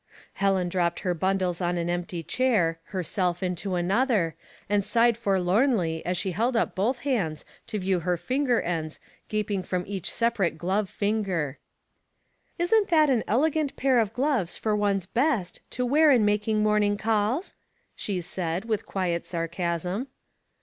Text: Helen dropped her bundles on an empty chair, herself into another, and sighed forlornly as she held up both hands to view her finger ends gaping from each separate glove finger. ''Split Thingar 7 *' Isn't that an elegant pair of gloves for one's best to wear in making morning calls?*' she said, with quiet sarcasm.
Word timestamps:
Helen 0.33 0.67
dropped 0.67 1.01
her 1.01 1.13
bundles 1.13 1.61
on 1.61 1.77
an 1.77 1.87
empty 1.87 2.23
chair, 2.23 2.79
herself 2.85 3.43
into 3.43 3.75
another, 3.75 4.33
and 4.67 4.83
sighed 4.83 5.15
forlornly 5.15 6.03
as 6.07 6.17
she 6.17 6.31
held 6.31 6.57
up 6.57 6.73
both 6.73 6.97
hands 7.01 7.45
to 7.67 7.77
view 7.77 7.99
her 7.99 8.17
finger 8.17 8.59
ends 8.61 8.99
gaping 9.29 9.61
from 9.61 9.83
each 9.85 10.09
separate 10.11 10.57
glove 10.57 10.89
finger. 10.89 11.59
''Split 12.57 12.57
Thingar 12.57 12.57
7 12.57 12.57
*' 12.57 12.57
Isn't 12.63 12.87
that 12.89 13.09
an 13.11 13.23
elegant 13.27 13.75
pair 13.75 13.99
of 13.99 14.11
gloves 14.13 14.57
for 14.57 14.75
one's 14.75 15.05
best 15.05 15.61
to 15.69 15.85
wear 15.85 16.09
in 16.09 16.25
making 16.25 16.63
morning 16.63 16.97
calls?*' 16.97 17.53
she 17.95 18.21
said, 18.21 18.65
with 18.65 18.87
quiet 18.87 19.27
sarcasm. 19.27 20.07